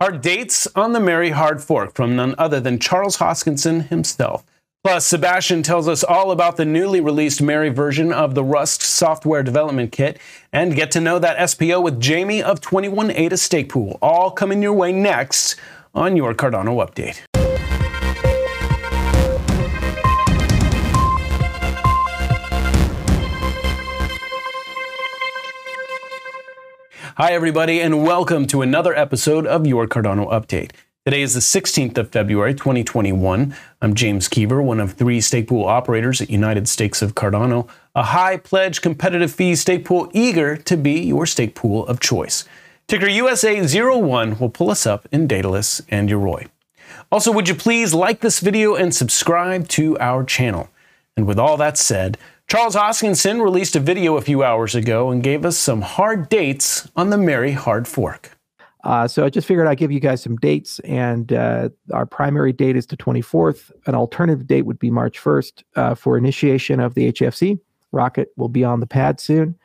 [0.00, 4.44] Our dates on the Mary hard fork from none other than Charles Hoskinson himself.
[4.82, 9.44] Plus, Sebastian tells us all about the newly released Mary version of the Rust software
[9.44, 10.18] development kit
[10.52, 13.96] and get to know that SPO with Jamie of 21 Ada Stake Pool.
[14.02, 15.54] All coming your way next
[15.94, 17.20] on your Cardano update.
[27.18, 30.70] Hi, everybody, and welcome to another episode of your Cardano update.
[31.04, 33.54] Today is the 16th of February, 2021.
[33.82, 38.02] I'm James Keever, one of three stake pool operators at United Stakes of Cardano, a
[38.02, 42.46] high pledge competitive fee stake pool eager to be your stake pool of choice.
[42.88, 46.48] Ticker USA01 will pull us up in Daedalus and Yoroi.
[47.10, 50.70] Also, would you please like this video and subscribe to our channel?
[51.14, 52.16] And with all that said,
[52.48, 56.90] Charles Hoskinson released a video a few hours ago and gave us some hard dates
[56.96, 58.36] on the Mary Hard Fork.
[58.84, 62.52] Uh, so I just figured I'd give you guys some dates, and uh, our primary
[62.52, 63.70] date is the 24th.
[63.86, 67.58] An alternative date would be March 1st uh, for initiation of the HFC.
[67.92, 69.56] Rocket will be on the pad soon,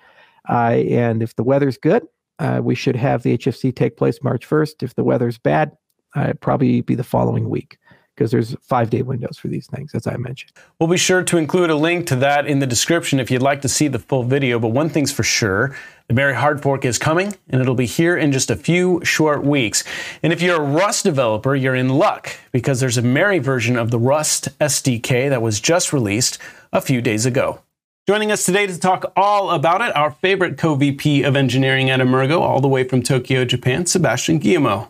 [0.48, 2.08] uh, and if the weather's good,
[2.40, 4.84] uh, we should have the HFC take place March 1st.
[4.84, 5.76] If the weather's bad,
[6.16, 7.80] uh, probably be the following week
[8.18, 10.52] because there's five day windows for these things, as I mentioned.
[10.80, 13.62] We'll be sure to include a link to that in the description if you'd like
[13.62, 14.58] to see the full video.
[14.58, 15.76] But one thing's for sure
[16.08, 19.44] the Mary Hard Fork is coming, and it'll be here in just a few short
[19.44, 19.84] weeks.
[20.24, 23.92] And if you're a Rust developer, you're in luck because there's a Mary version of
[23.92, 26.40] the Rust SDK that was just released
[26.74, 27.60] a few days ago.
[28.08, 32.00] Joining us today to talk all about it, our favorite co VP of engineering at
[32.00, 34.88] Emurgo, all the way from Tokyo, Japan, Sebastian Guillemot.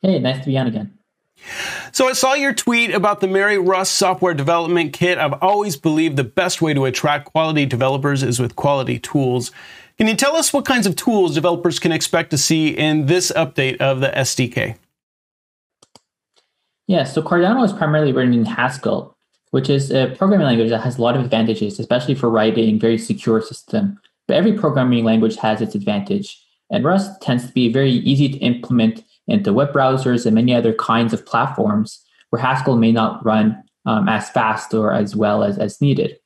[0.00, 0.97] Hey, nice to be on again.
[1.92, 5.18] So I saw your tweet about the Mary Rust software development kit.
[5.18, 9.50] I've always believed the best way to attract quality developers is with quality tools.
[9.96, 13.32] Can you tell us what kinds of tools developers can expect to see in this
[13.32, 14.76] update of the SDK?
[16.86, 19.16] Yeah, so Cardano is primarily written in Haskell,
[19.50, 22.96] which is a programming language that has a lot of advantages, especially for writing very
[22.96, 24.00] secure system.
[24.26, 26.40] But every programming language has its advantage.
[26.70, 30.74] And Rust tends to be very easy to implement into web browsers and many other
[30.74, 35.58] kinds of platforms where Haskell may not run um, as fast or as well as,
[35.58, 36.18] as needed.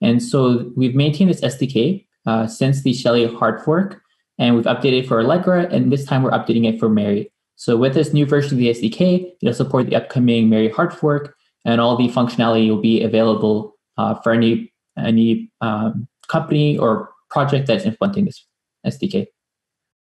[0.00, 4.00] And so we've maintained this SDK uh, since the Shelley hard fork,
[4.38, 7.30] and we've updated it for Allegra, and this time we're updating it for Mary.
[7.56, 11.34] So with this new version of the SDK, it'll support the upcoming Mary hard fork,
[11.66, 17.66] and all the functionality will be available uh, for any any um, company or project
[17.66, 18.46] that's implementing this
[18.86, 19.26] SDK.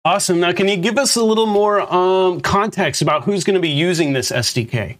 [0.08, 0.40] Awesome.
[0.40, 3.68] Now, can you give us a little more um, context about who's going to be
[3.68, 5.00] using this SDK?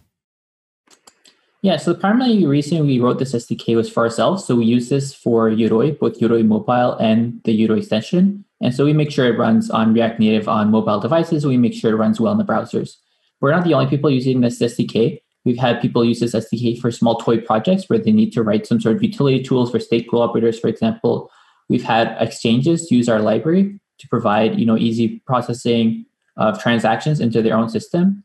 [1.62, 4.44] Yeah, so the primary reason we wrote this SDK was for ourselves.
[4.44, 8.44] So we use this for Yoroi, both Yoroi Mobile and the Yoroi extension.
[8.60, 11.46] And so we make sure it runs on React Native on mobile devices.
[11.46, 12.96] We make sure it runs well in the browsers.
[13.40, 15.22] We're not the only people using this SDK.
[15.46, 18.66] We've had people use this SDK for small toy projects where they need to write
[18.66, 21.30] some sort of utility tools for stake pool operators, for example.
[21.70, 27.42] We've had exchanges use our library to provide you know easy processing of transactions into
[27.42, 28.24] their own system.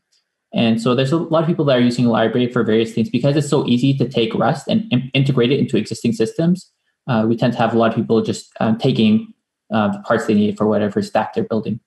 [0.52, 3.36] And so there's a lot of people that are using library for various things because
[3.36, 6.70] it's so easy to take Rust and in- integrate it into existing systems.
[7.08, 9.34] Uh, we tend to have a lot of people just um, taking
[9.72, 11.80] uh, the parts they need for whatever stack they're building.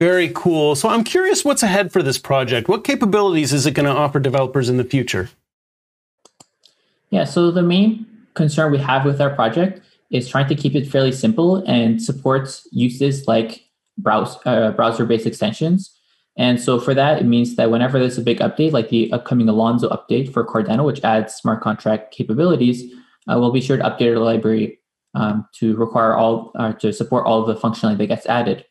[0.00, 0.74] Very cool.
[0.74, 2.68] So I'm curious what's ahead for this project.
[2.68, 5.30] What capabilities is it going to offer developers in the future?
[7.10, 9.81] Yeah, so the main concern we have with our project
[10.12, 13.62] is trying to keep it fairly simple and supports uses like
[13.98, 15.98] browse, uh, browser-based extensions.
[16.36, 19.48] And so for that, it means that whenever there's a big update, like the upcoming
[19.48, 22.92] Alonzo update for Cardano, which adds smart contract capabilities,
[23.28, 24.78] uh, we'll be sure to update our library
[25.14, 28.64] um, to require all uh, to support all the functionality that gets added.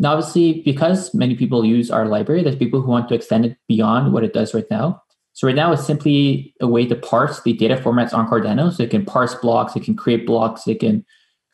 [0.00, 3.56] Now, obviously, because many people use our library, there's people who want to extend it
[3.68, 5.02] beyond what it does right now.
[5.38, 8.72] So right now it's simply a way to parse the data formats on Cardano.
[8.72, 11.04] So it can parse blocks, it can create blocks, it can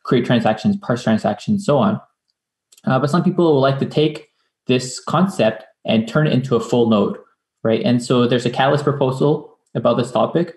[0.01, 2.01] create transactions, parse transactions, so on.
[2.85, 4.29] Uh, but some people will like to take
[4.65, 7.15] this concept and turn it into a full node,
[7.61, 7.83] right?
[7.85, 10.55] And so there's a Catalyst proposal about this topic,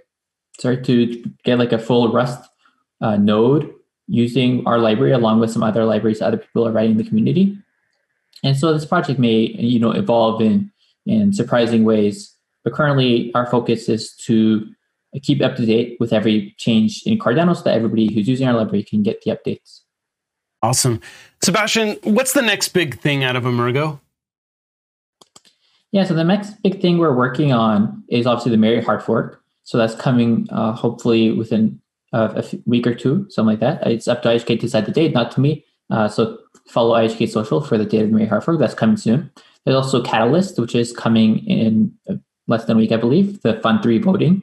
[0.59, 2.49] sorry, to get like a full Rust
[3.03, 3.71] uh, node
[4.07, 7.59] using our library along with some other libraries other people are writing in the community.
[8.43, 10.73] And so this project may, you know, evolve in
[11.05, 12.38] in surprising ways
[12.69, 14.67] but currently, our focus is to
[15.23, 18.53] keep up to date with every change in Cardano so that everybody who's using our
[18.53, 19.81] library can get the updates.
[20.63, 21.01] Awesome.
[21.43, 24.01] Sebastian, what's the next big thing out of Emurgo?
[25.93, 29.43] Yeah, so the next big thing we're working on is obviously the Mary hard fork.
[29.63, 31.81] So that's coming uh, hopefully within
[32.13, 33.87] uh, a week or two, something like that.
[33.87, 35.65] It's up to IHK to decide the date, not to me.
[35.89, 36.37] Uh, so
[36.67, 38.59] follow IHK Social for the date of Mary hard Hartford.
[38.59, 39.31] That's coming soon.
[39.65, 42.15] There's also Catalyst, which is coming in uh,
[42.49, 44.43] less than a week, I believe, the Fund 3 voting.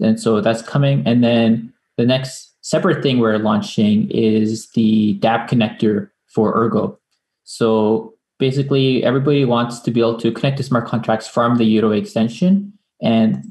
[0.00, 1.02] And so that's coming.
[1.06, 6.98] And then the next separate thing we're launching is the dApp connector for Ergo.
[7.44, 11.98] So basically, everybody wants to be able to connect to smart contracts from the Udemy
[11.98, 12.72] extension.
[13.02, 13.44] And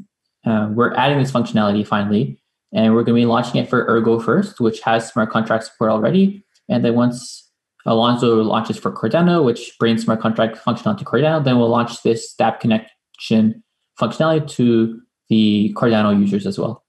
[0.45, 2.41] uh, we're adding this functionality finally.
[2.73, 5.91] And we're going to be launching it for Ergo first, which has smart contract support
[5.91, 6.44] already.
[6.69, 7.49] And then once
[7.85, 12.33] Alonzo launches for Cardano, which brings smart contract functionality to Cardano, then we'll launch this
[12.39, 13.61] dApp connection
[14.01, 16.83] functionality to the Cardano users as well.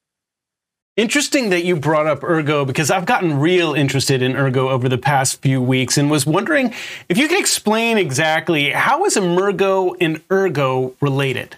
[0.96, 4.98] Interesting that you brought up Ergo because I've gotten real interested in Ergo over the
[4.98, 6.74] past few weeks and was wondering
[7.08, 11.56] if you could explain exactly how is Emurgo and Ergo related?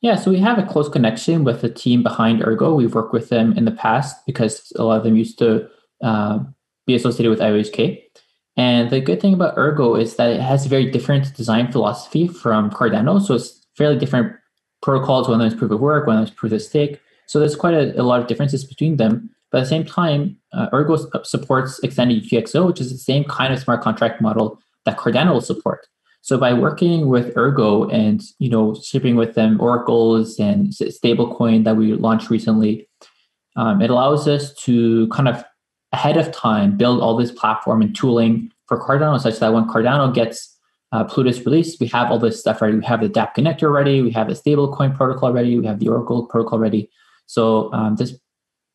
[0.00, 2.74] Yeah, so we have a close connection with the team behind Ergo.
[2.74, 5.68] We've worked with them in the past because a lot of them used to
[6.02, 6.38] uh,
[6.86, 8.00] be associated with IOHK.
[8.56, 12.26] And the good thing about Ergo is that it has a very different design philosophy
[12.26, 13.20] from Cardano.
[13.20, 14.34] So it's fairly different
[14.82, 17.00] protocols, one of them is proof of work, one of them is proof of stake.
[17.26, 19.30] So there's quite a, a lot of differences between them.
[19.50, 23.52] But at the same time, uh, Ergo supports extended UTXO, which is the same kind
[23.52, 25.86] of smart contract model that Cardano will support.
[26.22, 31.76] So by working with Ergo and you know shipping with them oracles and stablecoin that
[31.76, 32.88] we launched recently,
[33.56, 35.44] um, it allows us to kind of
[35.92, 40.14] ahead of time build all this platform and tooling for Cardano, such that when Cardano
[40.14, 40.56] gets
[40.92, 42.76] uh, Plutus released, we have all this stuff ready.
[42.76, 45.88] We have the dApp connector ready, we have the stablecoin protocol ready, we have the
[45.88, 46.90] Oracle protocol ready.
[47.26, 48.14] So um, this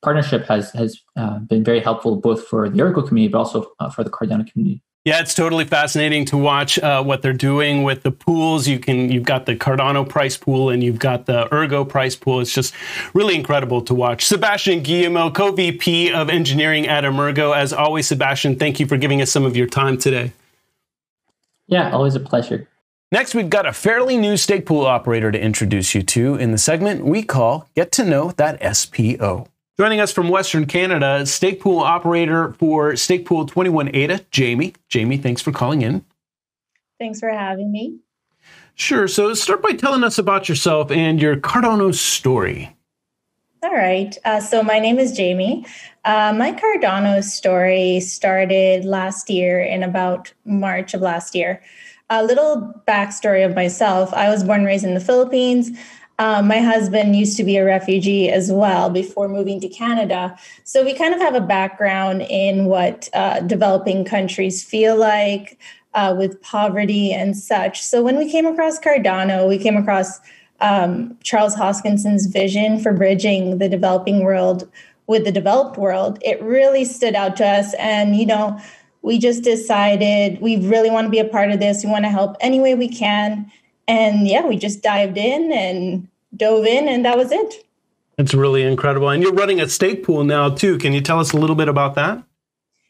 [0.02, 3.90] partnership has has uh, been very helpful both for the Oracle community, but also uh,
[3.90, 4.82] for the Cardano community.
[5.04, 8.68] Yeah, it's totally fascinating to watch uh, what they're doing with the pools.
[8.68, 12.40] You can you've got the Cardano price pool and you've got the Ergo price pool.
[12.40, 12.74] It's just
[13.14, 14.26] really incredible to watch.
[14.26, 17.56] Sebastian Guillemot, co-VP of engineering at Emurgo.
[17.56, 20.32] As always, Sebastian, thank you for giving us some of your time today.
[21.68, 22.68] Yeah, always a pleasure.
[23.12, 26.58] Next, we've got a fairly new stake pool operator to introduce you to in the
[26.58, 29.48] segment we call Get to Know That SPO.
[29.78, 34.74] Joining us from Western Canada, stake pool operator for Stake Pool 21 ADA, Jamie.
[34.90, 36.06] Jamie, thanks for calling in.
[36.98, 38.00] Thanks for having me.
[38.76, 39.08] Sure.
[39.08, 42.76] So start by telling us about yourself and your Cardano story.
[43.66, 44.16] All right.
[44.24, 45.66] Uh, so my name is Jamie.
[46.04, 51.64] Uh, my Cardano story started last year in about March of last year.
[52.12, 55.72] A little backstory of myself I was born and raised in the Philippines.
[56.20, 60.38] Um, my husband used to be a refugee as well before moving to Canada.
[60.64, 65.58] So we kind of have a background in what uh, developing countries feel like
[65.96, 67.82] uh, with poverty and such.
[67.82, 70.20] So when we came across Cardano, we came across
[70.62, 74.70] um, Charles Hoskinson's vision for bridging the developing world
[75.08, 76.18] with the developed world.
[76.22, 77.74] It really stood out to us.
[77.76, 78.60] And, you know,
[79.02, 81.84] we just decided we really want to be a part of this.
[81.84, 83.52] We want to help any way we can.
[83.88, 87.66] And yeah, we just dived in and dove in, and that was it.
[88.18, 89.10] It's really incredible.
[89.10, 90.78] And you're running a stake pool now, too.
[90.80, 92.24] Can you tell us a little bit about that?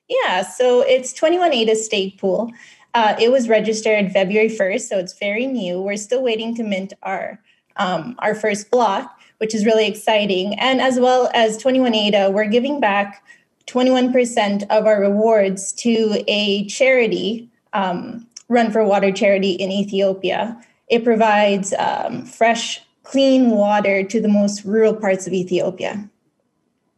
[0.07, 2.51] Yeah, so it's 21 ADA stake pool.
[2.93, 5.81] Uh, it was registered February 1st, so it's very new.
[5.81, 7.41] We're still waiting to mint our
[7.77, 10.57] um, our first block, which is really exciting.
[10.59, 13.23] And as well as 21 ADA, we're giving back
[13.67, 20.61] 21% of our rewards to a charity, um, Run for Water charity in Ethiopia.
[20.87, 26.07] It provides um, fresh, clean water to the most rural parts of Ethiopia.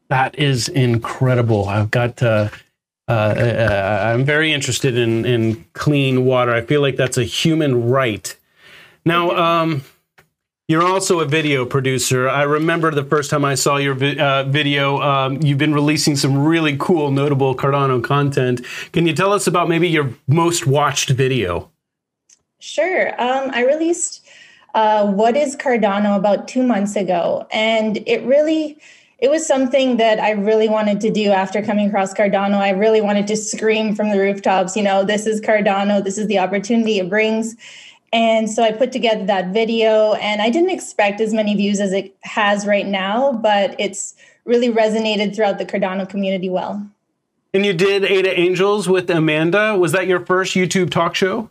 [0.10, 1.68] That is incredible.
[1.68, 2.52] I've got to.
[3.10, 6.54] Uh, uh, I'm very interested in, in clean water.
[6.54, 8.36] I feel like that's a human right.
[9.06, 9.84] Now, um,
[10.68, 12.28] you're also a video producer.
[12.28, 15.02] I remember the first time I saw your vi- uh, video.
[15.02, 18.66] Um, you've been releasing some really cool, notable Cardano content.
[18.92, 21.72] Can you tell us about maybe your most watched video?
[22.60, 23.10] Sure.
[23.22, 24.26] Um, I released
[24.74, 28.78] uh, "What Is Cardano" about two months ago, and it really
[29.20, 32.58] it was something that I really wanted to do after coming across Cardano.
[32.58, 36.28] I really wanted to scream from the rooftops, you know, this is Cardano, this is
[36.28, 37.56] the opportunity it brings.
[38.14, 41.92] And so I put together that video, and I didn't expect as many views as
[41.92, 46.88] it has right now, but it's really resonated throughout the Cardano community well.
[47.54, 49.78] And you did Ada Angels with Amanda.
[49.78, 51.50] Was that your first YouTube talk show?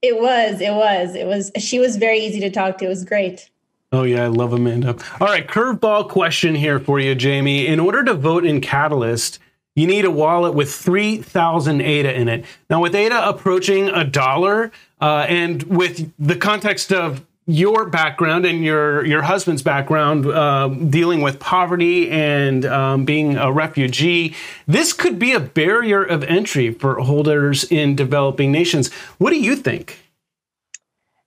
[0.00, 0.60] It was.
[0.60, 1.14] It was.
[1.14, 1.50] It was.
[1.58, 2.86] She was very easy to talk to.
[2.86, 3.50] It was great.
[3.92, 4.96] Oh, yeah, I love Amanda.
[5.20, 7.66] All right, curveball question here for you, Jamie.
[7.66, 9.38] In order to vote in Catalyst,
[9.76, 12.44] you need a wallet with 3,000 ADA in it.
[12.68, 14.72] Now, with ADA approaching a dollar,
[15.04, 21.20] uh, and with the context of your background and your your husband's background uh, dealing
[21.20, 24.34] with poverty and um, being a refugee,
[24.66, 28.90] this could be a barrier of entry for holders in developing nations.
[29.18, 29.98] What do you think?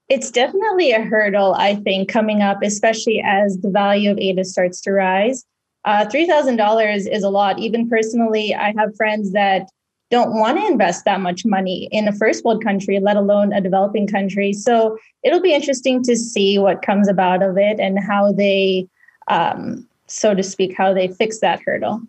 [0.09, 4.81] It's definitely a hurdle, I think, coming up, especially as the value of ada starts
[4.81, 5.45] to rise.
[5.85, 7.59] Uh, $3,000 is a lot.
[7.59, 9.69] Even personally, I have friends that
[10.09, 13.61] don't want to invest that much money in a first world country, let alone a
[13.61, 14.53] developing country.
[14.53, 18.87] So it'll be interesting to see what comes about of it and how they,
[19.27, 22.01] um, so to speak, how they fix that hurdle.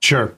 [0.00, 0.36] Sure.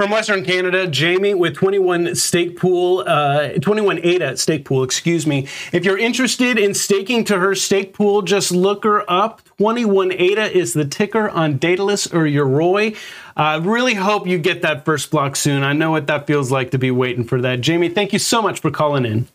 [0.00, 5.46] From Western Canada, Jamie with 21 stake pool, uh, 21 ADA stake pool, excuse me.
[5.74, 9.42] If you're interested in staking to her stake pool, just look her up.
[9.58, 12.96] 21 ADA is the ticker on Daedalus or Yoroi.
[13.36, 15.62] I uh, really hope you get that first block soon.
[15.62, 17.60] I know what that feels like to be waiting for that.
[17.60, 19.28] Jamie, thank you so much for calling in.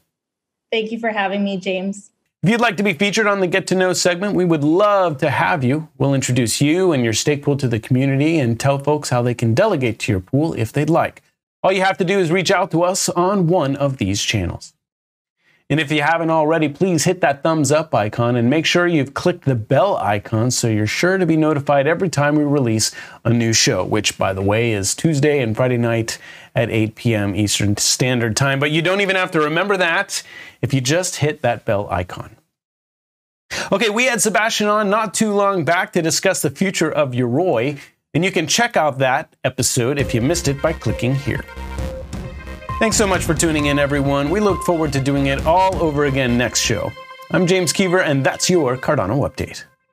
[0.72, 2.10] Thank you for having me, James.
[2.46, 5.18] If you'd like to be featured on the Get to Know segment, we would love
[5.18, 5.90] to have you.
[5.98, 9.34] We'll introduce you and your stake pool to the community and tell folks how they
[9.34, 11.24] can delegate to your pool if they'd like.
[11.64, 14.75] All you have to do is reach out to us on one of these channels.
[15.68, 19.16] And if you haven't already, please hit that thumbs up icon and make sure you've
[19.16, 22.94] clicked the bell icon so you're sure to be notified every time we release
[23.24, 26.20] a new show, which, by the way, is Tuesday and Friday night
[26.54, 27.36] at 8 p.m.
[27.36, 28.60] Eastern Standard Time.
[28.60, 30.22] But you don't even have to remember that
[30.62, 32.36] if you just hit that bell icon.
[33.72, 37.80] Okay, we had Sebastian on not too long back to discuss the future of Yoroi,
[38.14, 41.44] and you can check out that episode if you missed it by clicking here.
[42.78, 44.30] Thanks so much for tuning in, everyone.
[44.30, 46.92] We look forward to doing it all over again next show.
[47.32, 49.64] I'm James Keever, and that's your Cardano Update.